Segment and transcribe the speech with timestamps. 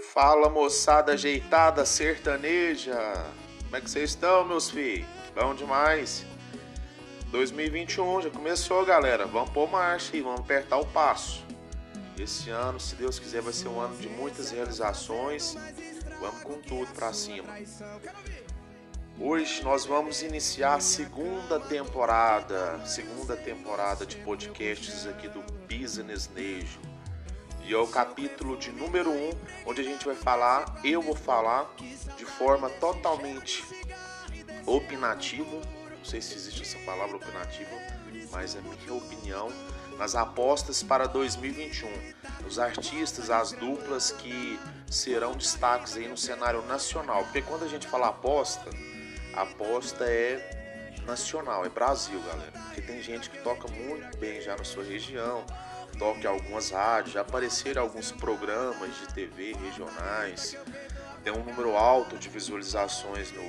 [0.00, 2.96] Fala moçada ajeitada sertaneja!
[3.64, 5.08] Como é que vocês estão, meus filhos?
[5.34, 6.24] Bom demais!
[7.32, 9.26] 2021 já começou, galera.
[9.26, 11.44] Vamos pôr marcha e vamos apertar o passo.
[12.16, 15.56] Esse ano, se Deus quiser, vai ser um ano de muitas realizações.
[16.20, 17.52] Vamos com tudo pra cima.
[19.18, 26.78] Hoje nós vamos iniciar a segunda temporada, segunda temporada de podcasts aqui do Business Nejo.
[27.68, 29.30] E é o capítulo de número 1, um,
[29.66, 31.70] onde a gente vai falar, eu vou falar
[32.16, 33.62] de forma totalmente
[34.64, 35.60] opinativa,
[35.98, 37.70] não sei se existe essa palavra opinativa,
[38.32, 39.52] mas é minha opinião,
[39.98, 41.90] nas apostas para 2021.
[42.46, 44.58] Os artistas, as duplas que
[44.90, 47.24] serão destaques aí no cenário nacional.
[47.24, 48.70] Porque quando a gente fala aposta,
[49.34, 52.52] aposta é nacional, é Brasil, galera.
[52.64, 55.44] Porque tem gente que toca muito bem já na sua região,
[55.98, 60.56] toca em algumas rádios, já apareceram alguns programas de TV regionais,
[61.24, 63.42] tem um número alto de visualizações no,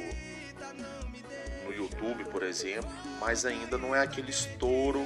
[1.66, 5.06] no YouTube, por exemplo, mas ainda não é aquele estouro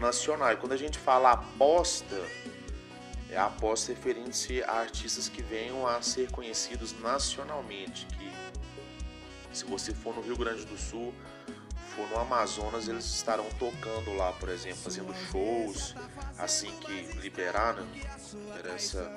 [0.00, 0.52] nacional.
[0.52, 2.16] E quando a gente fala aposta,
[3.30, 8.32] é a aposta referindo-se a artistas que venham a ser conhecidos nacionalmente, que
[9.52, 11.12] se você for no Rio Grande do Sul,
[11.94, 15.94] for no Amazonas, eles estarão tocando lá, por exemplo, fazendo shows
[16.38, 17.86] assim que liberar, né?
[18.74, 19.10] Essa,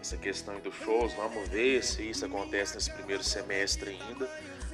[0.00, 4.28] essa questão dos shows, vamos ver se isso acontece nesse primeiro semestre ainda.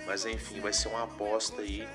[0.06, 1.86] Mas enfim, vai ser uma aposta aí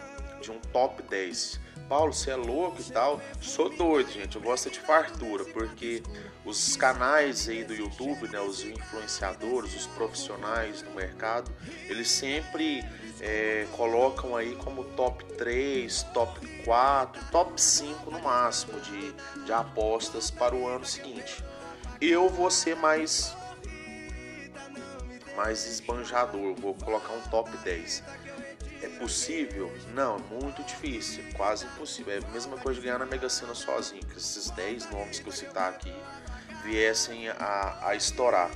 [0.42, 1.60] de um top 10.
[1.88, 3.22] Paulo, você é louco e tal?
[3.42, 4.36] Sou doido, gente.
[4.36, 6.02] Eu gosto de fartura, porque
[6.46, 11.52] os canais aí do YouTube, né, os influenciadores, os profissionais do mercado,
[11.88, 12.84] eles sempre
[13.20, 19.14] é, colocam aí como top 3, top 4, top 5 no máximo de,
[19.46, 21.44] de apostas para o ano seguinte.
[22.02, 23.36] Eu vou ser mais
[25.36, 28.04] mais esbanjador, vou colocar um top 10.
[28.82, 29.72] É possível?
[29.94, 32.14] Não, muito difícil, quase impossível.
[32.14, 35.28] É a mesma coisa de ganhar na Mega Sena sozinho, que esses 10 nomes que
[35.28, 35.94] eu citar aqui
[36.64, 38.52] viessem a, a estourar.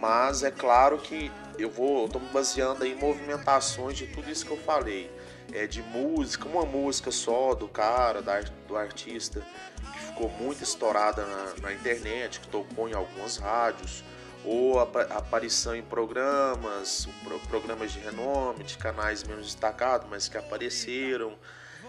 [0.00, 4.50] Mas é claro que eu vou, estou me baseando em movimentações de tudo isso que
[4.50, 5.10] eu falei.
[5.52, 9.44] É de música, uma música só do cara, da, do artista,
[9.92, 14.02] que ficou muito estourada na, na internet, que tocou em algumas rádios,
[14.42, 17.06] ou a, aparição em programas,
[17.48, 21.36] programas de renome, de canais menos destacados, mas que apareceram,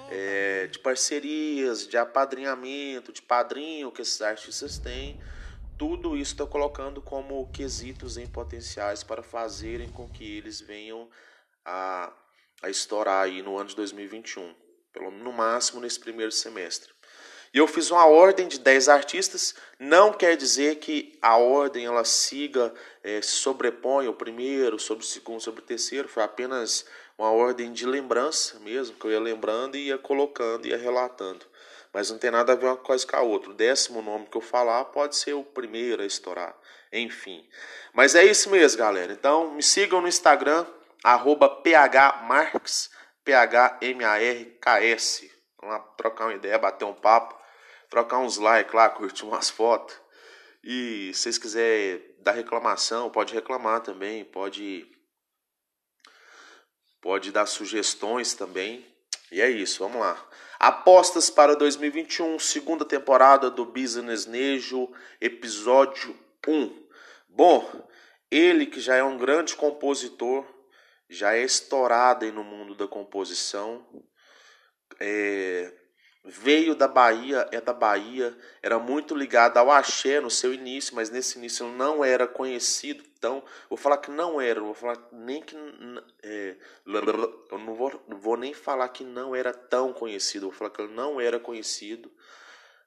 [0.10, 5.18] é, de parcerias, de apadrinhamento, de padrinho que esses artistas têm
[5.82, 11.10] tudo isso estou colocando como quesitos em potenciais para fazerem com que eles venham
[11.66, 12.14] a,
[12.62, 14.54] a estourar aí no ano de 2021,
[14.94, 16.94] pelo no máximo nesse primeiro semestre.
[17.52, 22.06] E eu fiz uma ordem de 10 artistas, não quer dizer que a ordem ela
[22.06, 22.72] siga,
[23.02, 26.86] é, se sobrepõe o primeiro, sobre o segundo, sobre o terceiro, foi apenas
[27.18, 31.44] uma ordem de lembrança mesmo, que eu ia lembrando e ia colocando, ia relatando
[31.94, 33.52] mas não tem nada a ver uma coisa com a outra.
[33.52, 36.56] O décimo nome que eu falar pode ser o primeiro a estourar.
[36.92, 37.48] Enfim.
[37.94, 39.12] Mas é isso mesmo, galera.
[39.12, 40.66] Então me sigam no Instagram,
[41.04, 42.90] phmarks,
[43.24, 45.32] P-H-M-A-R-K-S.
[45.60, 47.40] Vamos lá trocar uma ideia, bater um papo,
[47.90, 50.00] trocar uns likes lá, curtir umas fotos.
[50.64, 54.88] E se vocês quiserem dar reclamação, pode reclamar também, pode
[57.02, 58.86] pode dar sugestões também.
[59.32, 60.30] E é isso, vamos lá.
[60.64, 66.16] Apostas para 2021, segunda temporada do Business Nejo, episódio
[66.48, 66.88] 1.
[67.28, 67.90] Bom,
[68.30, 70.46] ele que já é um grande compositor,
[71.10, 73.84] já é estourado aí no mundo da composição,
[75.00, 75.74] é,
[76.24, 81.10] veio da Bahia, é da Bahia, era muito ligado ao axé no seu início, mas
[81.10, 83.04] nesse início não era conhecido.
[83.18, 85.56] Então, vou falar que não era, vou falar nem que
[86.24, 86.56] é,
[86.86, 90.94] eu não vou, vou nem falar que não era tão conhecido, vou falar que ele
[90.94, 92.12] não era conhecido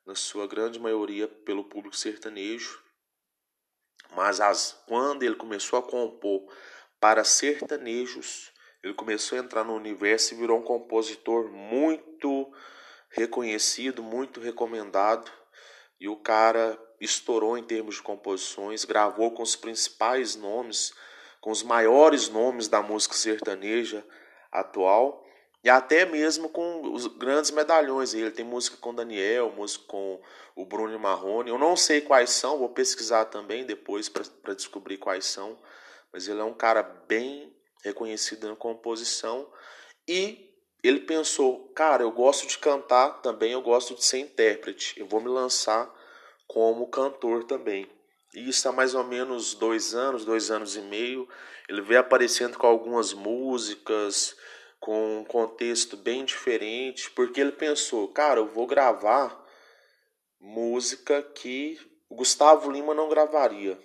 [0.06, 2.83] na sua grande maioria pelo público sertanejo.
[4.15, 6.47] Mas as, quando ele começou a compor
[7.00, 12.53] para sertanejos, ele começou a entrar no universo e virou um compositor muito
[13.14, 15.31] reconhecido, muito recomendado.
[16.00, 20.93] E o cara estourou em termos de composições, gravou com os principais nomes,
[21.40, 24.05] com os maiores nomes da música sertaneja
[24.50, 25.25] atual
[25.62, 28.12] e até mesmo com os grandes medalhões.
[28.12, 30.20] Ele tem música com Daniel, música com
[30.55, 31.50] o Bruno Marrone.
[31.50, 35.58] Eu não sei quais são, vou pesquisar também depois para descobrir quais são,
[36.12, 39.50] mas ele é um cara bem reconhecido na composição
[40.06, 40.54] e
[40.89, 45.21] ele pensou, cara, eu gosto de cantar também, eu gosto de ser intérprete, eu vou
[45.21, 45.93] me lançar
[46.47, 47.91] como cantor também.
[48.35, 51.29] E isso há mais ou menos dois anos, dois anos e meio.
[51.69, 54.37] Ele veio aparecendo com algumas músicas,
[54.81, 59.43] com um contexto bem diferente, porque ele pensou, cara, eu vou gravar
[60.41, 63.79] música que Gustavo Lima não gravaria,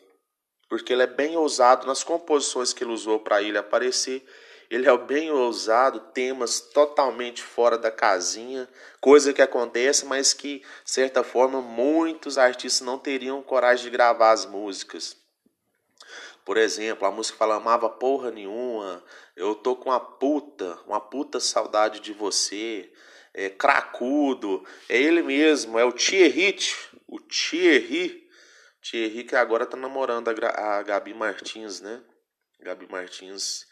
[0.68, 4.26] porque ele é bem ousado nas composições que ele usou para ele aparecer.
[4.70, 8.70] Ele é bem ousado, temas totalmente fora da casinha,
[9.02, 14.32] coisa que acontece, mas que, de certa forma, muitos artistas não teriam coragem de gravar
[14.32, 15.18] as músicas.
[16.46, 19.04] Por exemplo, a música fala amava porra nenhuma,
[19.36, 22.92] eu tô com uma puta, uma puta saudade de você,
[23.34, 26.58] é cracudo, é ele mesmo, é o Thierry,
[27.08, 28.28] o Thierry,
[28.82, 32.02] Thierry que agora tá namorando a, Gabi Martins, né?
[32.60, 33.66] Gabi Martins,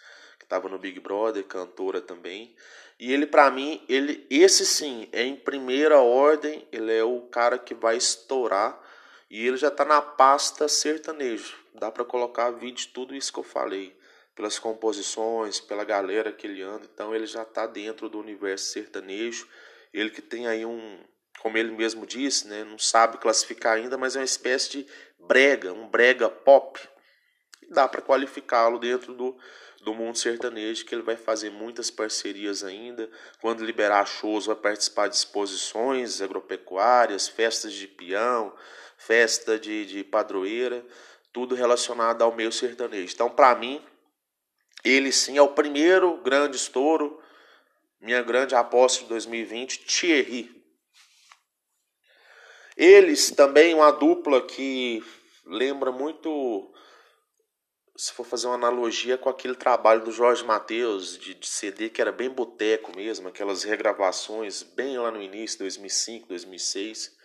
[0.48, 2.56] que tava no Big Brother, cantora também.
[2.98, 7.60] E ele, para mim, ele, esse sim, é em primeira ordem, ele é o cara
[7.60, 8.82] que vai estourar.
[9.30, 11.58] E ele já tá na pasta sertanejo.
[11.74, 13.96] Dá para colocar vídeo de tudo isso que eu falei.
[14.34, 16.88] Pelas composições, pela galera que ele anda.
[16.92, 19.48] Então ele já tá dentro do universo sertanejo.
[19.94, 21.04] Ele que tem aí um,
[21.40, 24.88] como ele mesmo disse, né, não sabe classificar ainda, mas é uma espécie de
[25.20, 26.80] brega, um brega pop.
[27.70, 29.38] Dá para qualificá-lo dentro do,
[29.82, 33.10] do mundo sertanejo, que ele vai fazer muitas parcerias ainda.
[33.42, 38.54] Quando liberar shows, vai participar de exposições agropecuárias, festas de peão,
[38.98, 40.86] festa de, de padroeira,
[41.32, 43.14] tudo relacionado ao meio sertanejo.
[43.14, 43.82] Então, para mim,
[44.84, 47.22] ele sim é o primeiro grande estouro,
[48.00, 50.58] minha grande aposta de 2020, Thierry.
[52.76, 55.04] Eles também, uma dupla que
[55.46, 56.72] lembra muito,
[57.98, 62.00] se for fazer uma analogia com aquele trabalho do Jorge Mateus, de, de CD que
[62.00, 67.18] era bem boteco mesmo, aquelas regravações bem lá no início, 2005, 2006,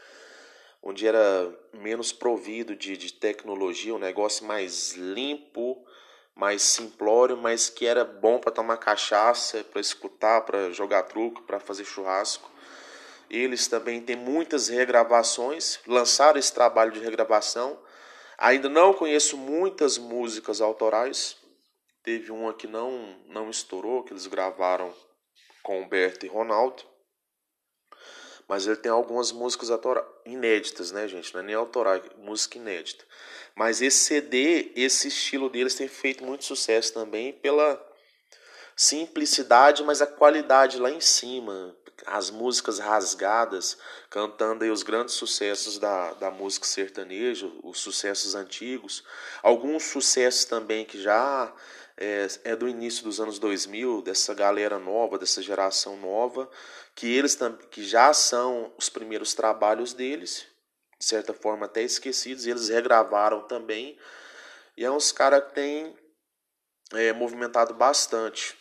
[0.82, 5.84] onde era menos provido de, de tecnologia, um negócio mais limpo,
[6.34, 11.60] mais simplório, mas que era bom para tomar cachaça, para escutar, para jogar truco, para
[11.60, 12.50] fazer churrasco.
[13.28, 17.78] Eles também têm muitas regravações, lançaram esse trabalho de regravação.
[18.42, 21.36] Ainda não conheço muitas músicas autorais.
[22.02, 24.92] Teve uma que não, não estourou, que eles gravaram
[25.62, 26.82] com Humberto e Ronaldo.
[28.48, 29.68] Mas ele tem algumas músicas
[30.26, 31.32] inéditas, né, gente?
[31.32, 33.04] Não é nem autoral, é música inédita.
[33.54, 37.80] Mas esse CD, esse estilo deles tem feito muito sucesso também pela
[38.74, 43.78] simplicidade, mas a qualidade lá em cima as músicas rasgadas,
[44.10, 49.04] cantando os grandes sucessos da, da música sertaneja, os sucessos antigos,
[49.42, 51.52] alguns sucessos também que já
[51.96, 56.50] é, é, do início dos anos 2000, dessa galera nova, dessa geração nova,
[56.94, 57.38] que eles
[57.70, 60.46] que já são os primeiros trabalhos deles,
[60.98, 63.98] de certa forma até esquecidos, e eles regravaram também,
[64.76, 65.96] e é uns caras que têm
[66.92, 68.56] é, movimentado bastante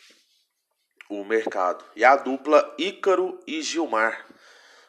[1.19, 1.83] o mercado.
[1.93, 4.25] E a dupla Ícaro e Gilmar.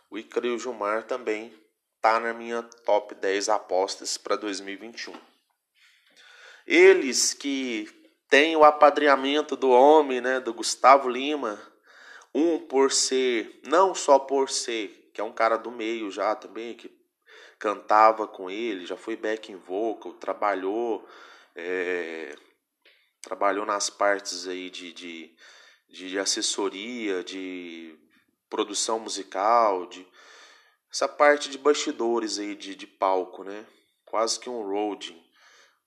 [0.09, 1.53] O Ícaro e o Gilmar também
[2.01, 5.15] tá na minha top 10 apostas para 2021.
[6.65, 7.89] Eles que
[8.29, 11.61] têm o apadrinhamento do homem, né, do Gustavo Lima,
[12.33, 16.75] um por ser, não só por ser, que é um cara do meio já também,
[16.75, 16.91] que
[17.59, 21.07] cantava com ele, já foi backing vocal, trabalhou,
[21.55, 22.35] é,
[23.21, 25.37] trabalhou nas partes aí de, de
[25.93, 27.95] de assessoria, de
[28.49, 30.07] produção musical, de
[30.91, 33.67] essa parte de bastidores aí de, de palco, né?
[34.07, 35.23] Quase que um roading.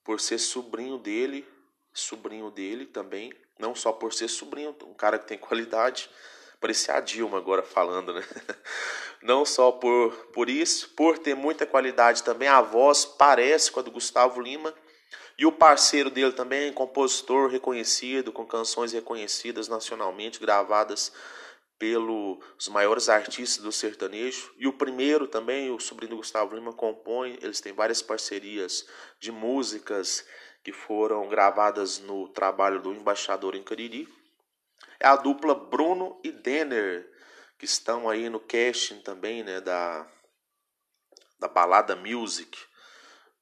[0.04, 1.48] Por ser sobrinho dele,
[1.92, 6.10] sobrinho dele também, não só por ser sobrinho, um cara que tem qualidade,
[6.62, 8.24] parecia a Dilma agora falando, né?
[9.24, 13.84] Não só por, por isso, por ter muita qualidade também, a voz parece com a
[13.84, 14.72] do Gustavo Lima,
[15.38, 21.12] e o parceiro dele também, compositor reconhecido, com canções reconhecidas nacionalmente, gravadas
[21.78, 24.54] pelos maiores artistas do sertanejo.
[24.58, 27.38] E o primeiro também, o sobrinho do Gustavo Lima, compõe.
[27.42, 28.88] Eles têm várias parcerias
[29.20, 30.26] de músicas
[30.64, 34.08] que foram gravadas no trabalho do Embaixador em Cariri.
[35.02, 37.12] É a dupla Bruno e Denner,
[37.60, 40.08] que estão aí no casting também né, da,
[41.38, 42.58] da Balada Music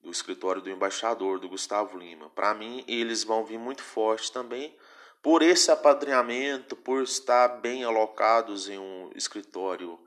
[0.03, 2.29] do escritório do embaixador, do Gustavo Lima.
[2.29, 4.77] Para mim, eles vão vir muito forte também
[5.22, 9.98] por esse apadrinhamento, por estar bem alocados em um escritório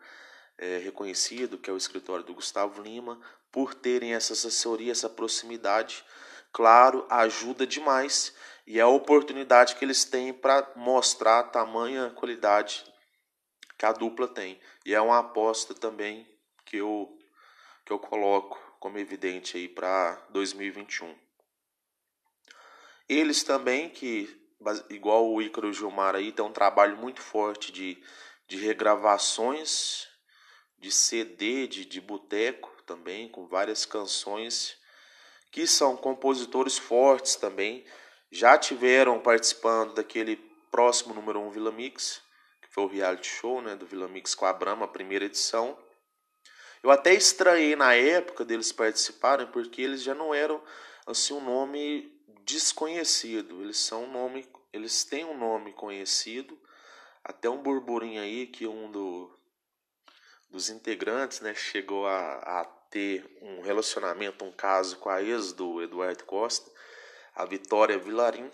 [0.59, 3.19] é, reconhecido, que é o escritório do Gustavo Lima,
[3.51, 6.05] por terem essa assessoria, essa proximidade.
[6.53, 8.35] Claro, ajuda demais
[8.67, 12.85] e é a oportunidade que eles têm para mostrar a tamanha qualidade
[13.79, 14.61] que a dupla tem.
[14.85, 16.29] E é uma aposta também
[16.67, 17.17] que eu,
[17.85, 21.15] que eu coloco como evidente aí para 2021.
[23.09, 24.29] Eles também que
[24.91, 28.03] igual o Ícaro Gilmar aí tem um trabalho muito forte de,
[28.49, 30.09] de regravações
[30.79, 34.77] de CD de, de boteco também com várias canções
[35.51, 37.85] que são compositores fortes também
[38.31, 40.37] já tiveram participando daquele
[40.71, 42.23] próximo número 1 um Vila Mix
[42.63, 45.79] que foi o reality show né, do Vila Mix com a Brahma, a primeira edição
[46.83, 50.63] eu até estranhei na época deles participarem, porque eles já não eram
[51.07, 52.13] assim um nome
[52.45, 53.63] desconhecido.
[53.63, 56.59] Eles são um nome, eles têm um nome conhecido.
[57.25, 59.37] Até um burburinho aí que um do,
[60.49, 65.83] dos integrantes, né, chegou a, a ter um relacionamento, um caso com a ex do
[65.83, 66.71] Eduardo Costa,
[67.35, 68.51] a Vitória Vilarim.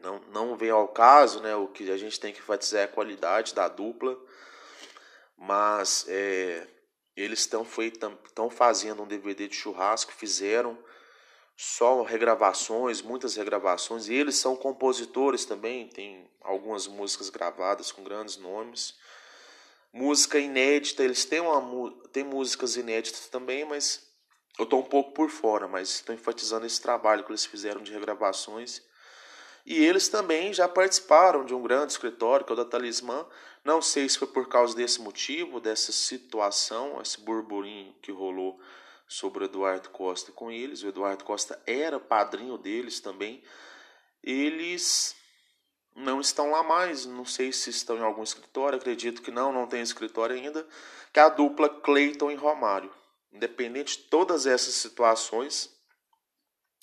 [0.00, 1.54] Não, não vem ao caso, né?
[1.56, 4.16] O que a gente tem que enfatizar é a qualidade da dupla.
[5.36, 6.66] Mas é,
[7.20, 10.78] eles estão fazendo um DVD de churrasco, fizeram
[11.56, 18.36] só regravações, muitas regravações, e eles são compositores também, tem algumas músicas gravadas com grandes
[18.36, 18.94] nomes.
[19.92, 24.06] Música inédita, eles têm, uma, têm músicas inéditas também, mas
[24.56, 27.92] eu estou um pouco por fora, mas estou enfatizando esse trabalho que eles fizeram de
[27.92, 28.80] regravações.
[29.66, 33.26] E eles também já participaram de um grande escritório, que é o da Talismã,
[33.68, 38.58] não sei se foi por causa desse motivo, dessa situação, esse burburinho que rolou
[39.06, 40.82] sobre o Eduardo Costa com eles.
[40.82, 43.44] O Eduardo Costa era padrinho deles também.
[44.24, 45.14] Eles
[45.94, 49.66] não estão lá mais, não sei se estão em algum escritório, acredito que não, não
[49.66, 50.66] tem escritório ainda,
[51.12, 52.90] que é a dupla Cleiton e Romário.
[53.30, 55.77] Independente de todas essas situações,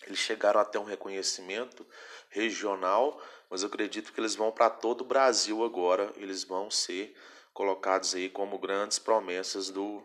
[0.05, 1.85] eles chegaram até um reconhecimento
[2.29, 7.15] regional mas eu acredito que eles vão para todo o Brasil agora, eles vão ser
[7.53, 10.03] colocados aí como grandes promessas do,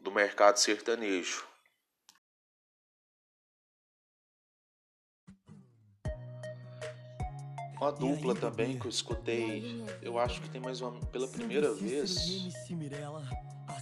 [0.00, 1.46] do mercado sertanejo.
[7.80, 12.24] Uma dupla também que eu escutei, eu acho que tem mais uma, pela primeira vez,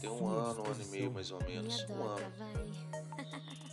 [0.01, 2.35] tem um ano, um ano e meio mais ou menos, um ano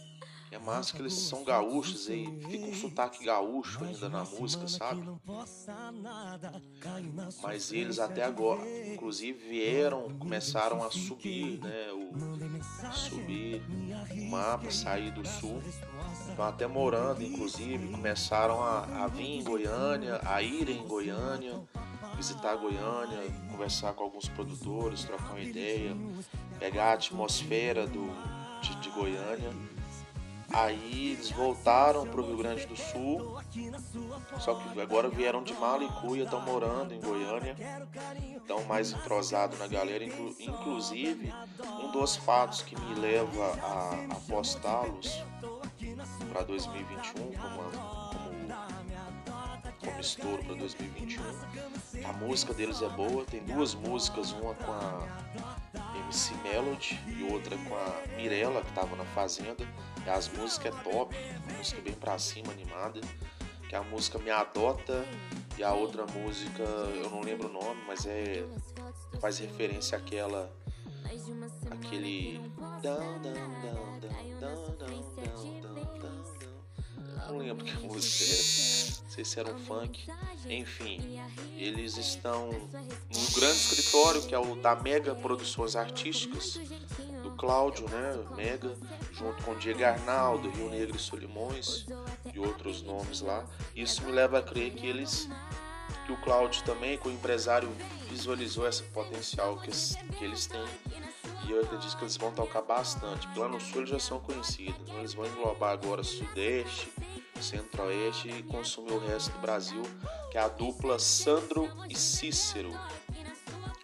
[0.60, 5.02] massa que eles são gaúchos e fica um sotaque gaúcho ainda na música, sabe?
[7.42, 11.88] Mas eles até agora, inclusive vieram, começaram a subir, né?
[11.94, 13.64] O, subir
[14.12, 15.62] o mapa, sair do sul.
[16.30, 21.62] Estão até morando, inclusive, começaram a, a vir em Goiânia, a ir em Goiânia,
[22.18, 25.96] visitar Goiânia, conversar com alguns produtores, trocar uma ideia,
[26.60, 28.10] pegar a atmosfera do,
[28.62, 29.71] de, de Goiânia
[30.54, 33.38] Aí eles voltaram para o Rio Grande do Sul,
[34.40, 37.56] só que agora vieram de Malicuia, estão morando em Goiânia,
[38.36, 40.04] estão mais entrosados na galera.
[40.04, 41.34] Inclusive,
[41.82, 45.24] um dos fatos que me leva a, a postá-los
[46.32, 48.48] para 2021 como, como,
[49.80, 51.24] como estouro para 2021.
[52.08, 55.22] A música deles é boa, tem duas músicas, uma com a
[55.96, 59.68] MC Melody e outra com a Mirella, que estava na Fazenda.
[60.06, 61.16] E as músicas é top,
[61.58, 63.02] música bem pra cima, animada.
[63.68, 65.06] Que é a música Me Adota
[65.58, 68.46] e a outra música, eu não lembro o nome, mas é.
[69.20, 70.52] faz referência àquela.
[71.70, 72.42] aquele.
[77.32, 79.04] Não lembro que música é.
[79.04, 80.06] Não sei se era um funk.
[80.50, 81.18] Enfim,
[81.58, 86.60] eles estão no grande escritório que é o da Mega Produções Artísticas,
[87.24, 88.22] do Cláudio, né?
[88.36, 88.76] Mega,
[89.14, 91.86] junto com Diego Arnaldo, Rio Negro e Solimões
[92.34, 93.46] e outros nomes lá.
[93.74, 95.30] Isso me leva a crer que eles,
[96.06, 97.70] que o Cláudio também, que o empresário
[98.10, 99.72] visualizou esse potencial que,
[100.18, 100.68] que eles têm
[101.48, 103.28] e eu acredito que eles vão tocar bastante.
[103.30, 105.00] Plano Sul já são conhecidos, né?
[105.00, 106.92] eles vão englobar agora Sudeste,
[107.42, 109.82] Centro-Oeste e consumir o resto do Brasil,
[110.32, 112.72] que é a dupla Sandro e Cícero.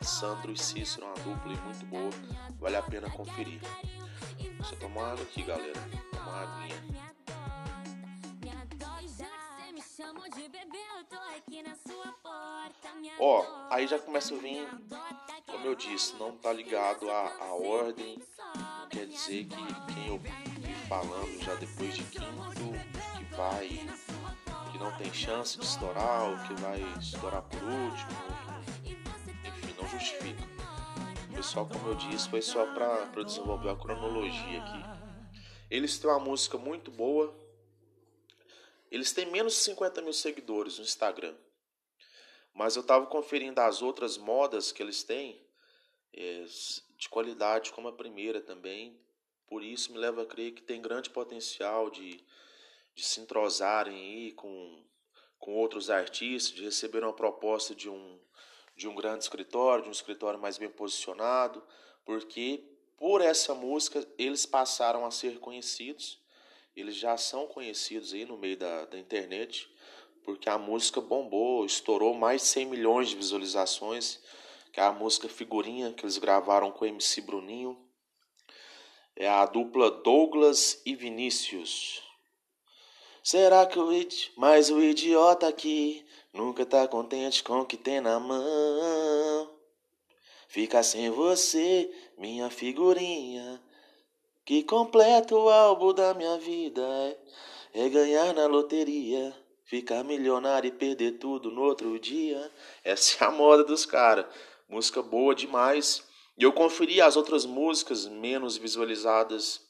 [0.01, 2.11] Sandro e Cícero, uma dupla muito boa,
[2.59, 3.61] vale a pena conferir.
[4.59, 5.79] Você tomar água aqui, galera.
[6.11, 6.87] Tomar aguinha.
[13.19, 14.67] Ó, aí já começa a vir,
[15.47, 18.19] como eu disse, não tá ligado à, ordem.
[18.89, 20.19] Quer dizer que quem eu
[20.87, 22.27] falando já depois de quinto,
[23.17, 23.67] que vai,
[24.71, 28.11] que não tem chance de estourar, ou que vai estourar por último,
[29.43, 30.43] enfim, não justifica.
[31.35, 35.37] Pessoal, como eu disse, foi só para desenvolver a cronologia aqui.
[35.69, 37.37] Eles têm uma música muito boa.
[38.89, 41.35] Eles têm menos de 50 mil seguidores no Instagram.
[42.53, 45.45] Mas eu estava conferindo as outras modas que eles têm,
[46.13, 46.45] é,
[46.97, 48.99] de qualidade como a primeira também.
[49.47, 52.23] Por isso me leva a crer que tem grande potencial de,
[52.93, 54.83] de se entrosarem aí com,
[55.39, 58.19] com outros artistas, de receber uma proposta de um,
[58.75, 61.63] de um grande escritório, de um escritório mais bem posicionado,
[62.05, 62.63] porque
[62.97, 66.19] por essa música eles passaram a ser conhecidos,
[66.75, 69.69] eles já são conhecidos aí no meio da, da internet,
[70.23, 74.19] porque a música bombou, estourou mais de 100 milhões de visualizações,
[74.73, 77.86] que é a música Figurinha que eles gravaram com o MC Bruninho.
[79.19, 82.03] É a dupla Douglas e Vinícius.
[83.23, 84.31] Será que o id...
[84.37, 89.49] mas o idiota aqui nunca tá contente com o que tem na mão?
[90.47, 93.59] Fica sem você, minha figurinha,
[94.45, 96.81] que completa o álbum da minha vida
[97.73, 102.51] é, é ganhar na loteria, ficar milionário e perder tudo no outro dia.
[102.83, 104.27] Essa é a moda dos caras.
[104.69, 106.06] Música boa demais.
[106.37, 109.65] E eu conferi as outras músicas menos visualizadas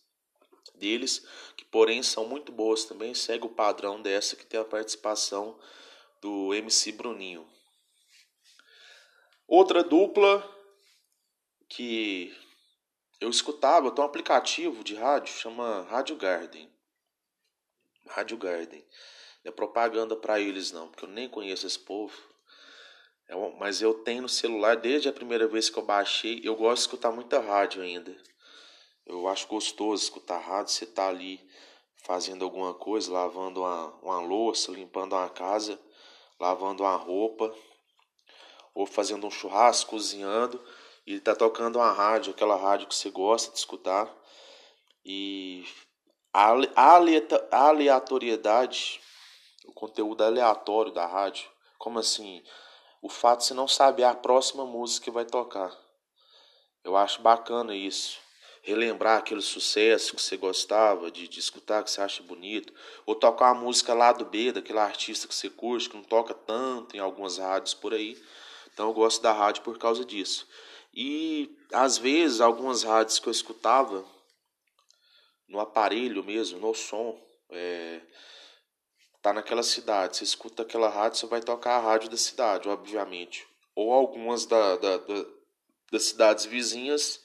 [0.75, 3.13] deles, que porém são muito boas também.
[3.13, 5.57] Segue o padrão dessa que tem a participação
[6.21, 7.47] do MC Bruninho.
[9.47, 10.43] Outra dupla
[11.69, 12.35] que
[13.19, 16.71] eu escutava, tem um aplicativo de rádio, chama Rádio Garden.
[18.07, 18.85] Rádio Garden.
[19.43, 22.15] Não é propaganda para eles não, porque eu nem conheço esse povo.
[23.27, 26.41] É mas eu tenho no celular desde a primeira vez que eu baixei.
[26.43, 28.15] Eu gosto de escutar muita rádio ainda.
[29.05, 30.71] Eu acho gostoso escutar rádio.
[30.71, 31.45] Você tá ali
[32.05, 35.77] fazendo alguma coisa, lavando uma, uma louça, limpando uma casa,
[36.39, 37.53] lavando uma roupa,
[38.73, 40.63] ou fazendo um churrasco, cozinhando
[41.05, 44.13] e tá tocando uma rádio, aquela rádio que você gosta de escutar.
[45.03, 45.65] E
[46.33, 46.53] a
[47.51, 49.01] aleatoriedade,
[49.65, 52.43] o conteúdo aleatório da rádio, como assim?
[53.07, 55.73] O fato de você não saber a próxima música que vai tocar.
[56.83, 58.19] Eu acho bacana isso.
[58.61, 62.73] Relembrar aquele sucesso que você gostava de, de escutar, que você acha bonito.
[63.05, 66.33] Ou tocar uma música lá do B, daquele artista que você curte, que não toca
[66.33, 68.21] tanto em algumas rádios por aí.
[68.73, 70.45] Então eu gosto da rádio por causa disso.
[70.93, 74.03] E às vezes algumas rádios que eu escutava
[75.47, 77.17] no aparelho mesmo, no som,
[77.51, 78.01] é,
[79.27, 80.17] tá naquela cidade.
[80.17, 83.45] Você escuta aquela rádio, você vai tocar a rádio da cidade, obviamente.
[83.75, 85.25] Ou algumas da, da, da,
[85.91, 87.21] das cidades vizinhas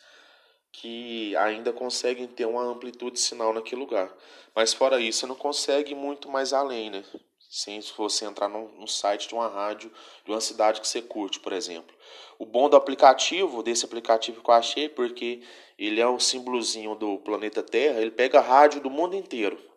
[0.72, 4.12] que ainda conseguem ter uma amplitude de sinal naquele lugar.
[4.54, 7.04] Mas fora isso, você não consegue muito mais além, né?
[7.48, 9.92] Sem você entrar no site de uma rádio
[10.24, 11.94] de uma cidade que você curte, por exemplo.
[12.38, 15.42] O bom do aplicativo, desse aplicativo que eu achei, porque
[15.78, 19.71] ele é um símbolozinho do planeta Terra, ele pega rádio do mundo inteiro.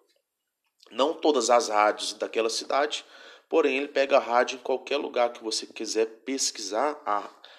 [0.96, 3.04] Não todas as rádios daquela cidade,
[3.50, 6.98] porém ele pega a rádio em qualquer lugar que você quiser pesquisar,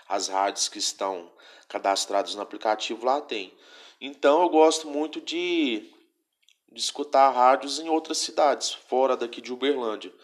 [0.08, 1.30] as rádios que estão
[1.68, 3.52] cadastradas no aplicativo lá tem.
[4.00, 5.92] Então eu gosto muito de,
[6.72, 10.14] de escutar rádios em outras cidades, fora daqui de Uberlândia.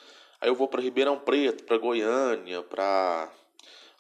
[0.41, 3.31] Aí eu vou para Ribeirão Preto, para Goiânia, para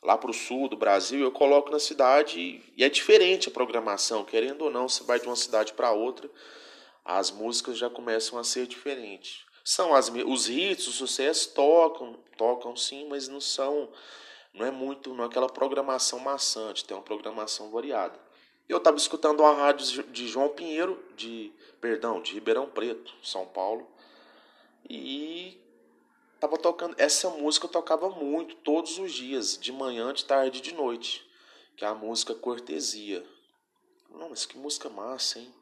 [0.02, 4.24] lá para o sul do Brasil, eu coloco na cidade e é diferente a programação,
[4.24, 6.30] querendo ou não, você vai de uma cidade para outra,
[7.04, 9.44] as músicas já começam a ser diferentes.
[9.64, 13.88] São as os hits, os sucessos tocam, tocam sim, mas não são
[14.54, 18.18] não é muito, não é aquela programação maçante, tem uma programação variada.
[18.68, 23.88] Eu estava escutando uma rádio de João Pinheiro, de, perdão, de Ribeirão Preto, São Paulo,
[24.88, 25.60] e
[26.38, 30.62] tava tocando essa música eu tocava muito todos os dias, de manhã, de tarde e
[30.62, 31.26] de noite,
[31.76, 33.24] que é a música Cortesia.
[34.10, 35.52] Não, mas que música massa, hein?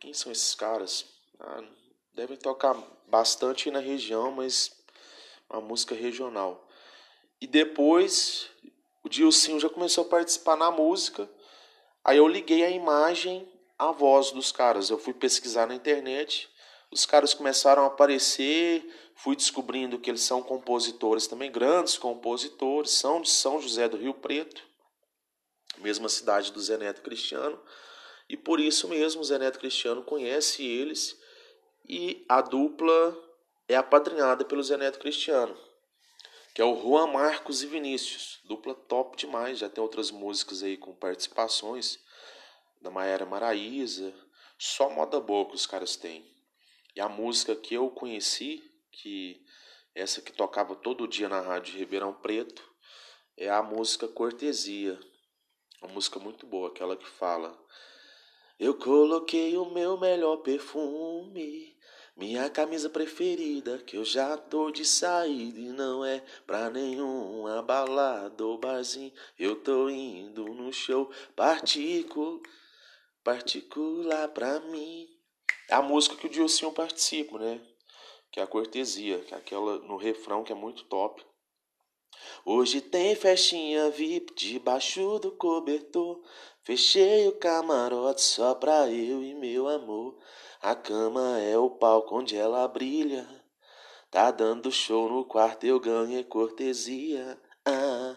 [0.00, 1.06] Quem são esses caras?
[1.38, 1.62] Ah,
[2.14, 2.74] devem tocar
[3.06, 4.72] bastante na região, mas
[5.50, 6.68] uma música regional.
[7.40, 8.48] E depois
[9.02, 11.28] o Dilcinho já começou a participar na música.
[12.04, 14.90] Aí eu liguei a imagem à voz dos caras.
[14.90, 16.50] Eu fui pesquisar na internet
[16.90, 23.20] os caras começaram a aparecer, fui descobrindo que eles são compositores também, grandes compositores, são
[23.20, 24.62] de São José do Rio Preto,
[25.78, 27.60] mesma cidade do Zé Neto Cristiano,
[28.28, 31.18] e por isso mesmo Zé Neto Cristiano conhece eles
[31.88, 33.16] e a dupla
[33.68, 35.56] é apadrinhada pelo Zé Neto Cristiano,
[36.54, 40.76] que é o Juan Marcos e Vinícius, dupla top demais, já tem outras músicas aí
[40.76, 41.98] com participações
[42.80, 44.14] da Maera Maraíza,
[44.58, 46.24] só moda boa que os caras têm.
[46.94, 49.44] E a música que eu conheci, que
[49.94, 52.62] essa que tocava todo dia na rádio Ribeirão Preto,
[53.36, 54.98] é a música Cortesia.
[55.82, 57.58] Uma música muito boa, aquela que fala:
[58.58, 61.76] Eu coloquei o meu melhor perfume,
[62.16, 68.44] minha camisa preferida, que eu já tô de saída e não é pra nenhuma balada
[68.44, 69.12] ou barzinho.
[69.38, 72.40] Eu tô indo no show particular
[73.26, 75.08] particular pra mim.
[75.68, 77.60] É a música que o Dilcinho participa, né?
[78.30, 81.26] Que é a cortesia, que é aquela no refrão que é muito top.
[82.44, 86.22] Hoje tem festinha VIP debaixo do cobertor.
[86.66, 90.18] Fechei o camarote só pra eu e meu amor.
[90.60, 93.24] A cama é o palco onde ela brilha.
[94.10, 97.40] Tá dando show no quarto, eu ganhei cortesia.
[97.64, 98.16] Ah.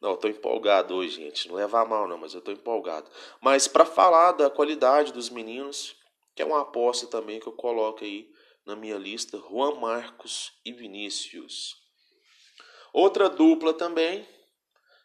[0.00, 1.46] Não, eu tô empolgado hoje, gente.
[1.46, 3.08] Não leva mal, não, mas eu tô empolgado.
[3.40, 5.94] Mas para falar da qualidade dos meninos,
[6.34, 8.28] que é uma aposta também que eu coloco aí
[8.66, 11.76] na minha lista, Juan Marcos e Vinícius.
[12.92, 14.26] Outra dupla também,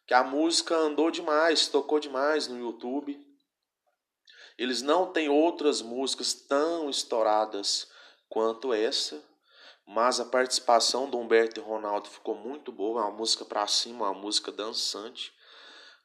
[0.06, 3.20] que a música andou demais, tocou demais no YouTube.
[4.58, 7.88] Eles não têm outras músicas tão estouradas
[8.30, 9.24] quanto essa,
[9.86, 14.10] mas a participação do Humberto e Ronaldo ficou muito boa, é uma música para cima,
[14.10, 15.34] uma música dançante.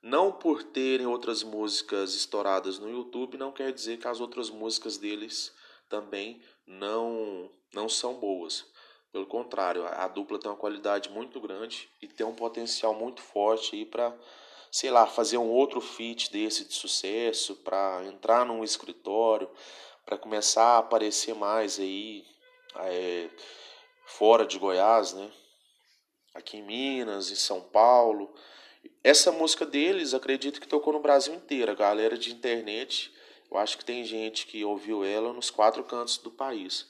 [0.00, 4.96] Não por terem outras músicas estouradas no YouTube, não quer dizer que as outras músicas
[4.96, 5.52] deles
[5.88, 8.64] também não não são boas.
[9.12, 13.74] Pelo contrário, a, dupla tem uma qualidade muito grande e tem um potencial muito forte
[13.74, 14.14] aí para,
[14.70, 19.50] sei lá, fazer um outro feat desse de sucesso, para entrar num escritório,
[20.04, 22.26] para começar a aparecer mais aí
[22.80, 23.30] é,
[24.04, 25.30] fora de Goiás, né?
[26.34, 28.32] Aqui em Minas, em São Paulo.
[29.02, 31.72] Essa música deles, acredito que tocou no Brasil inteiro.
[31.72, 33.10] A galera de internet,
[33.50, 36.86] eu acho que tem gente que ouviu ela nos quatro cantos do país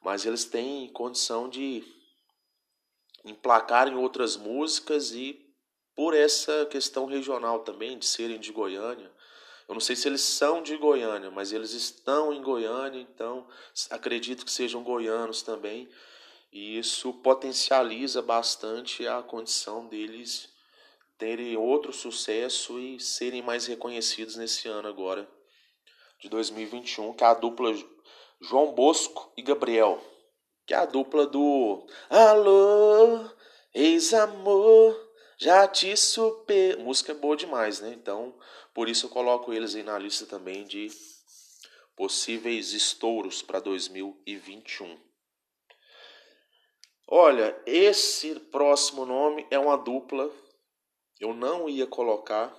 [0.00, 1.84] mas eles têm condição de
[3.24, 5.46] emplacar em outras músicas e
[5.94, 9.10] por essa questão regional também de serem de Goiânia.
[9.68, 13.46] Eu não sei se eles são de Goiânia, mas eles estão em Goiânia, então
[13.90, 15.88] acredito que sejam goianos também.
[16.50, 20.48] E isso potencializa bastante a condição deles
[21.16, 25.28] terem outro sucesso e serem mais reconhecidos nesse ano agora
[26.18, 27.72] de 2021, que é a dupla
[28.42, 30.02] João Bosco e Gabriel,
[30.66, 33.28] que é a dupla do Alô,
[33.74, 34.98] ex-amor,
[35.38, 36.78] já te super.
[36.78, 37.92] Música é boa demais, né?
[37.92, 38.34] Então,
[38.72, 40.88] por isso eu coloco eles aí na lista também de
[41.94, 44.98] possíveis estouros para 2021.
[47.06, 50.32] Olha, esse próximo nome é uma dupla.
[51.18, 52.56] Eu não ia colocar.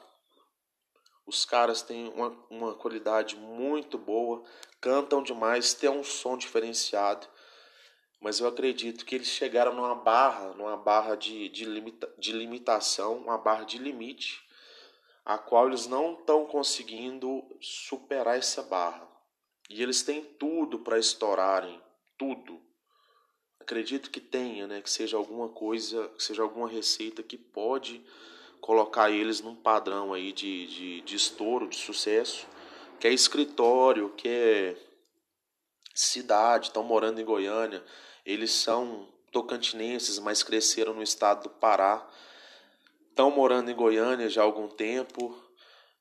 [1.25, 4.43] Os caras têm uma, uma qualidade muito boa
[4.81, 7.27] cantam demais, têm um som diferenciado,
[8.19, 13.17] mas eu acredito que eles chegaram numa barra, numa barra de, de, limita, de limitação,
[13.17, 14.43] uma barra de limite,
[15.23, 19.07] a qual eles não estão conseguindo superar essa barra.
[19.69, 21.81] E eles têm tudo para estourarem,
[22.17, 22.59] tudo.
[23.59, 28.03] Acredito que tenha, né, que seja alguma coisa, que seja alguma receita que pode
[28.59, 32.47] colocar eles num padrão aí de, de, de estouro, de sucesso
[33.01, 34.75] que é escritório, que é
[35.95, 37.83] cidade, estão morando em Goiânia.
[38.23, 42.07] Eles são tocantinenses, mas cresceram no estado do Pará.
[43.09, 45.35] Estão morando em Goiânia já há algum tempo.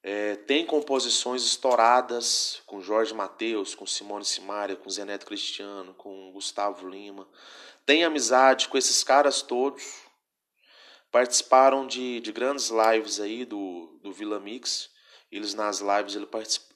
[0.02, 6.86] É, tem composições estouradas com Jorge Mateus, com Simone Simaria, com Zeneto Cristiano, com Gustavo
[6.86, 7.26] Lima.
[7.86, 10.02] Tem amizade com esses caras todos.
[11.10, 14.89] Participaram de, de grandes lives aí do, do Vila Mix.
[15.30, 16.16] Eles nas lives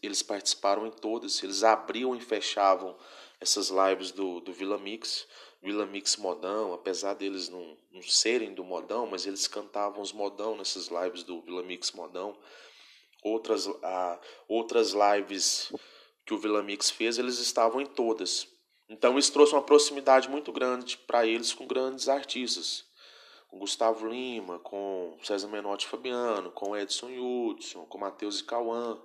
[0.01, 2.97] eles participaram em todas, eles abriam e fechavam
[3.41, 5.27] essas lives do, do Vila Mix,
[5.61, 10.57] Vila Mix Modão, apesar deles não, não serem do Modão, mas eles cantavam os Modão
[10.57, 12.37] nessas lives do Vila Mix Modão.
[13.23, 15.73] Outras, ah, outras lives
[16.25, 18.47] que o Vila Mix fez, eles estavam em todas.
[18.89, 22.85] Então isso trouxe uma proximidade muito grande para eles com grandes artistas
[23.55, 29.01] com Gustavo Lima, com César Menotti Fabiano, com Edson Hudson, com Matheus e Cauã.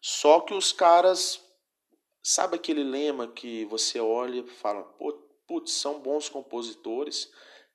[0.00, 1.40] Só que os caras,
[2.22, 4.82] sabe aquele lema que você olha e fala,
[5.46, 7.30] putz, são bons compositores,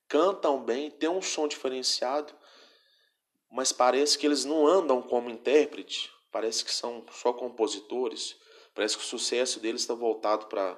[0.10, 2.34] cantam bem, têm um som diferenciado,
[3.50, 8.36] mas parece que eles não andam como intérprete, parece que são só compositores,
[8.76, 10.78] parece que o sucesso deles está voltado para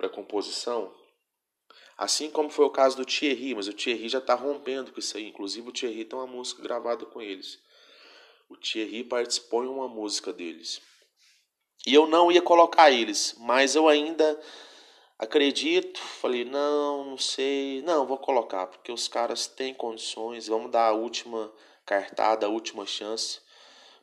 [0.00, 0.92] a composição.
[2.00, 5.18] Assim como foi o caso do Thierry, mas o Thierry já está rompendo com isso
[5.18, 5.28] aí.
[5.28, 7.58] Inclusive o Thierry tem uma música gravada com eles.
[8.48, 10.80] O Thierry participou em uma música deles.
[11.86, 14.40] E eu não ia colocar eles, mas eu ainda
[15.18, 16.00] acredito.
[16.00, 17.82] Falei, não, não sei.
[17.82, 20.46] Não, vou colocar, porque os caras têm condições.
[20.46, 21.52] Vamos dar a última
[21.84, 23.40] cartada, a última chance.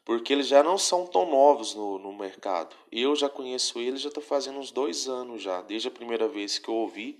[0.06, 2.76] Porque eles já não são tão novos no, no mercado.
[2.92, 5.64] Eu já conheço eles, já estou fazendo uns dois anos já.
[5.64, 7.20] Desde a primeira vez que eu ouvi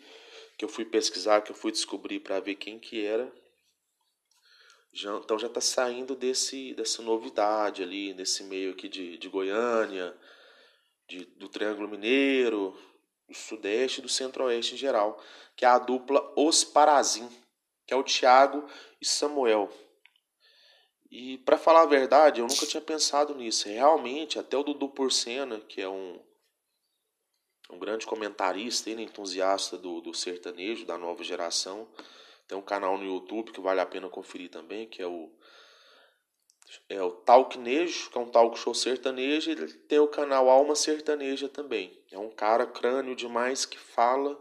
[0.58, 3.32] que eu fui pesquisar, que eu fui descobrir para ver quem que era.
[4.92, 10.18] Já, então já está saindo desse, dessa novidade ali, nesse meio aqui de, de Goiânia,
[11.08, 12.76] de, do Triângulo Mineiro,
[13.28, 15.22] do Sudeste e do Centro-Oeste em geral,
[15.56, 17.30] que é a dupla Os Parazim,
[17.86, 18.68] que é o Tiago
[19.00, 19.72] e Samuel.
[21.12, 23.70] E para falar a verdade, eu nunca tinha pensado nisso.
[23.70, 26.20] Realmente, até o Dudu Porcena, que é um,
[27.70, 31.88] um grande comentarista e entusiasta do, do sertanejo, da nova geração,
[32.48, 35.32] tem um canal no YouTube que vale a pena conferir também, que é o
[36.90, 41.48] é o Talknejo, que é um talk show sertanejo, ele tem o canal Alma Sertaneja
[41.48, 41.98] também.
[42.12, 44.38] É um cara crânio demais que fala,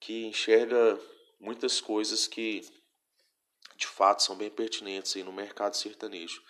[0.00, 0.98] que enxerga
[1.38, 2.62] muitas coisas que
[3.76, 6.42] de fato são bem pertinentes aí no mercado sertanejo.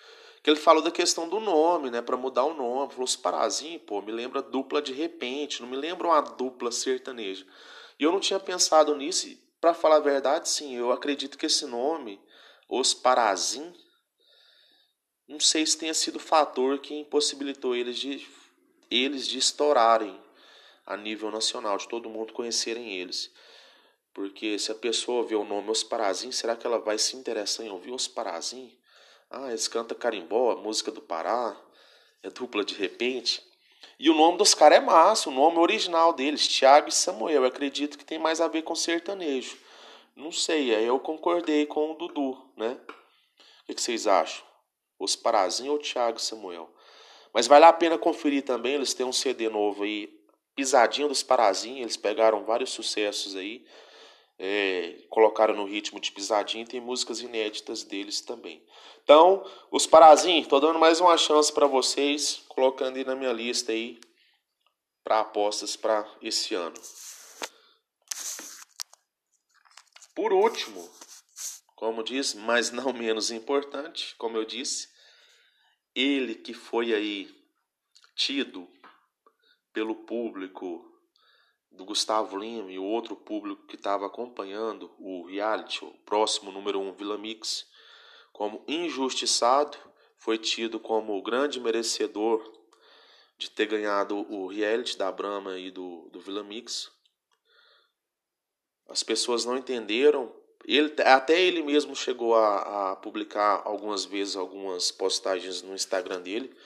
[0.45, 3.81] Que ele falou da questão do nome, né, para mudar o nome, falou os Parazinho,
[3.81, 7.47] pô, me lembra dupla de repente, não me lembra uma dupla sertaneja.
[7.99, 9.27] E eu não tinha pensado nisso,
[9.59, 12.21] para falar a verdade, sim, eu acredito que esse nome,
[12.69, 13.73] Os Parazim,
[15.27, 18.29] não sei se tenha sido o fator que impossibilitou eles de,
[18.91, 20.23] eles de estourarem
[20.85, 23.33] a nível nacional, de todo mundo conhecerem eles.
[24.13, 27.65] Porque se a pessoa vê o nome Os Parazim, será que ela vai se interessar
[27.65, 28.71] em ouvir Os Parazim?
[29.37, 31.61] Ah, eles cantam carimbó, a música do Pará,
[32.23, 33.43] é dupla de repente.
[33.99, 37.43] E o nome dos caras é massa, o nome original deles, Tiago e Samuel.
[37.43, 39.59] Eu acredito que tem mais a ver com sertanejo.
[40.15, 42.79] Não sei, aí eu concordei com o Dudu, né?
[43.69, 44.47] O que vocês acham?
[45.01, 46.73] Os Parazinho ou Tiago e Samuel?
[47.33, 50.17] Mas vale a pena conferir também, eles têm um CD novo aí,
[50.55, 53.67] Pisadinha dos Parazinho, eles pegaram vários sucessos aí,
[54.39, 58.65] é, colocaram no ritmo de pisadinha tem músicas inéditas deles também.
[59.03, 63.73] Então, os Parazinho, tô dando mais uma chance para vocês, colocando aí na minha lista
[63.73, 64.01] aí
[65.03, 66.75] para apostas para esse ano.
[70.15, 70.89] Por último,
[71.77, 74.89] como diz, mas não menos importante, como eu disse,
[75.95, 77.31] ele que foi aí
[78.17, 78.69] tido
[79.73, 80.94] pelo público
[81.77, 86.81] do Gustavo Lima e o outro público que estava acompanhando o reality, o próximo número
[86.81, 87.67] um Vila Mix,
[88.33, 89.77] como injustiçado,
[90.17, 92.43] foi tido como o grande merecedor
[93.37, 96.91] de ter ganhado o reality da Brahma e do, do Vila Mix.
[98.89, 100.35] As pessoas não entenderam.
[100.65, 106.57] Ele, até ele mesmo chegou a, a publicar algumas vezes algumas postagens no Instagram dele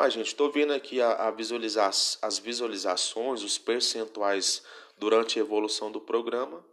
[0.00, 4.62] ah, gente, estou vendo aqui a, a visualizar, as visualizações, os percentuais
[4.96, 6.64] durante a evolução do programa.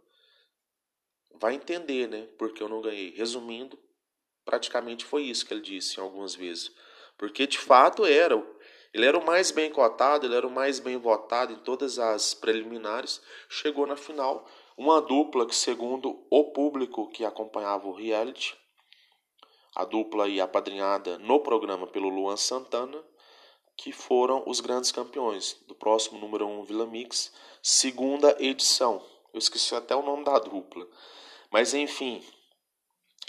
[1.34, 2.28] Vai entender, né?
[2.38, 3.10] Porque eu não ganhei.
[3.10, 3.78] Resumindo,
[4.44, 6.72] praticamente foi isso que ele disse algumas vezes.
[7.18, 8.42] Porque de fato era.
[8.92, 12.34] Ele era o mais bem cotado, ele era o mais bem votado em todas as
[12.34, 13.20] preliminares.
[13.48, 18.56] Chegou na final, uma dupla que, segundo o público que acompanhava o reality,
[19.76, 23.00] a dupla e apadrinhada no programa pelo Luan Santana,
[23.80, 29.02] que foram os grandes campeões do próximo número 1 um, Vila Mix, segunda edição.
[29.32, 30.86] Eu esqueci até o nome da dupla.
[31.50, 32.22] Mas enfim,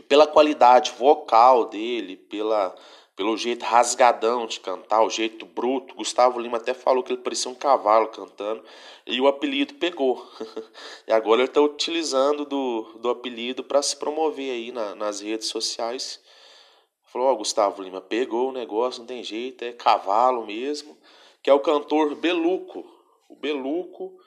[0.09, 2.75] pela qualidade vocal dele, pela
[3.15, 5.95] pelo jeito rasgadão de cantar, o jeito bruto.
[5.95, 8.61] Gustavo Lima até falou que ele parecia um cavalo cantando
[9.05, 10.27] e o apelido pegou.
[11.07, 15.47] e agora ele está utilizando do, do apelido para se promover aí na, nas redes
[15.47, 16.19] sociais
[17.11, 20.97] Falou, ó, oh, Gustavo Lima, pegou o negócio, não tem jeito, é cavalo mesmo.
[21.43, 22.89] Que é o cantor Beluco.
[23.27, 24.17] O Beluco,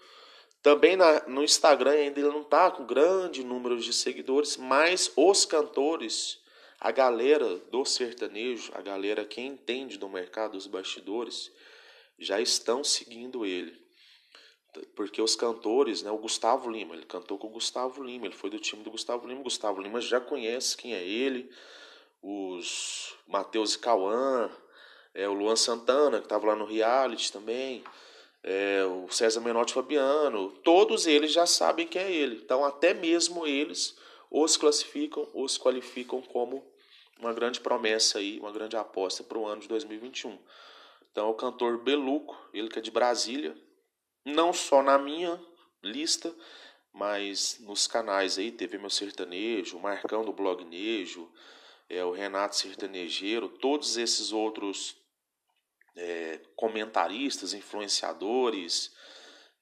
[0.62, 5.44] também na, no Instagram ainda ele não está com grande número de seguidores, mas os
[5.46, 6.38] cantores,
[6.78, 11.50] a galera do sertanejo, a galera que entende do mercado dos bastidores,
[12.18, 13.78] já estão seguindo ele.
[14.96, 18.50] Porque os cantores, né, o Gustavo Lima, ele cantou com o Gustavo Lima, ele foi
[18.50, 21.50] do time do Gustavo Lima, o Gustavo Lima já conhece quem é ele,
[22.26, 24.50] os Matheus e Cauã,
[25.12, 27.84] é, o Luan Santana, que estava lá no reality também,
[28.42, 32.36] é, o César Menotti Fabiano, todos eles já sabem que é ele.
[32.36, 33.94] Então, até mesmo eles
[34.30, 36.64] os classificam, os qualificam como
[37.18, 40.38] uma grande promessa aí, uma grande aposta para o ano de 2021.
[41.12, 43.54] Então, o cantor Beluco, ele que é de Brasília,
[44.24, 45.38] não só na minha
[45.82, 46.34] lista,
[46.90, 51.30] mas nos canais aí, TV Meu Sertanejo, Marcão do Blog Nejo,
[51.88, 54.96] é, o Renato Sertanejeiro, todos esses outros
[55.96, 58.92] é, comentaristas, influenciadores,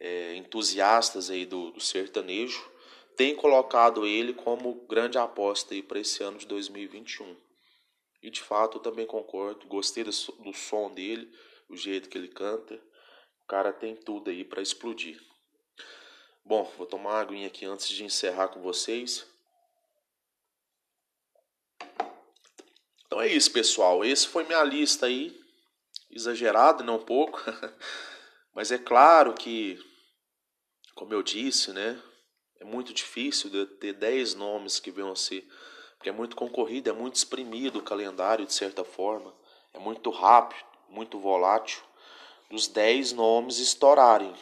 [0.00, 2.70] é, entusiastas aí do, do sertanejo,
[3.16, 7.36] têm colocado ele como grande aposta para esse ano de 2021.
[8.22, 11.30] E de fato eu também concordo, gostei do, do som dele,
[11.68, 12.74] o jeito que ele canta.
[13.42, 15.20] O cara tem tudo aí para explodir.
[16.44, 19.26] Bom, vou tomar uma aguinha aqui antes de encerrar com vocês.
[23.20, 24.04] É isso, pessoal.
[24.04, 25.38] Esse foi minha lista aí.
[26.10, 27.40] Exagerado, não um pouco.
[28.54, 29.78] Mas é claro que,
[30.94, 32.00] como eu disse, né?
[32.60, 35.46] É muito difícil de ter 10 nomes que venham a ser.
[35.96, 39.34] Porque é muito concorrido, é muito exprimido o calendário, de certa forma.
[39.72, 41.82] É muito rápido, muito volátil.
[42.50, 44.34] Dos 10 nomes estourarem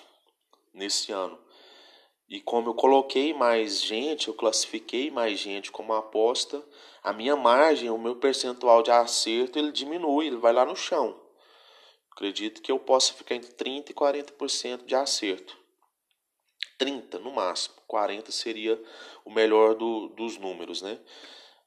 [0.75, 1.39] nesse ano.
[2.29, 6.63] E como eu coloquei mais gente, eu classifiquei mais gente como aposta,
[7.03, 11.19] a minha margem, o meu percentual de acerto, ele diminui, ele vai lá no chão.
[12.13, 15.57] Acredito que eu possa ficar entre 30% e 40% de acerto.
[16.79, 18.83] 30 no máximo, 40 seria
[19.25, 20.99] o melhor do, dos números, né?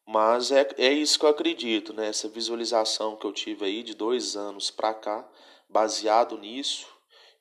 [0.06, 2.08] Mas é, é isso que eu acredito, né?
[2.08, 5.28] Essa visualização que eu tive aí de dois anos para cá,
[5.70, 6.88] baseado nisso,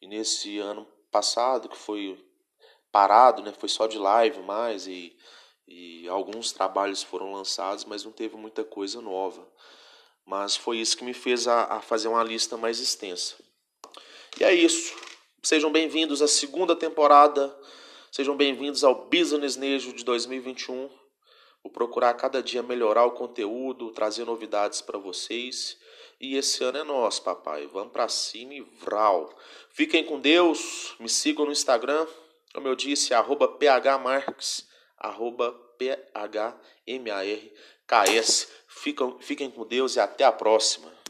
[0.00, 2.18] e nesse ano passado, que foi
[2.90, 3.52] parado, né?
[3.58, 5.16] Foi só de live mais e,
[5.74, 9.46] e alguns trabalhos foram lançados, mas não teve muita coisa nova.
[10.26, 13.36] Mas foi isso que me fez a, a fazer uma lista mais extensa.
[14.38, 14.94] E é isso.
[15.42, 17.56] Sejam bem-vindos à segunda temporada.
[18.10, 20.90] Sejam bem-vindos ao Business Nejo de 2021.
[21.62, 25.78] Vou procurar cada dia melhorar o conteúdo, trazer novidades para vocês.
[26.20, 27.66] E esse ano é nosso, papai.
[27.66, 29.34] Vamos para cima e vral.
[29.70, 30.94] Fiquem com Deus.
[31.00, 32.06] Me sigam no Instagram,
[32.52, 34.70] como eu disse, arroba phmarques,
[35.02, 35.52] arroba
[36.86, 38.48] phmarks.
[38.68, 41.01] Fiquem, fiquem com Deus e até a próxima.